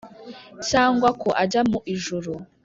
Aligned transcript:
cyangwa 0.69 1.09
ko 1.21 1.29
ajya 1.43 1.61
mu 1.71 1.79
ijuru 1.93 2.31